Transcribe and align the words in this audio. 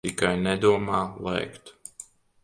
Tikai 0.05 0.29
nedomā 0.45 1.01
lēkt. 1.27 1.75